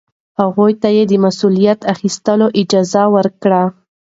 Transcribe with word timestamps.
هغوی 0.39 0.73
ته 0.81 0.87
د 1.11 1.13
مسؤلیت 1.25 1.79
اخیستلو 1.93 2.47
اجازه 2.61 3.03
ورکړئ. 3.15 3.63